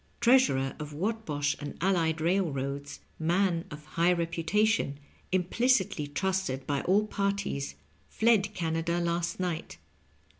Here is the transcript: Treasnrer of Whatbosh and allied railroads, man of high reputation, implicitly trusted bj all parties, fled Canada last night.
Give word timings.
Treasnrer 0.19 0.75
of 0.79 0.93
Whatbosh 0.93 1.55
and 1.59 1.77
allied 1.79 2.19
railroads, 2.21 3.01
man 3.19 3.65
of 3.69 3.85
high 3.85 4.11
reputation, 4.11 4.99
implicitly 5.31 6.07
trusted 6.07 6.65
bj 6.65 6.89
all 6.89 7.05
parties, 7.05 7.75
fled 8.09 8.51
Canada 8.55 8.99
last 8.99 9.39
night. 9.39 9.77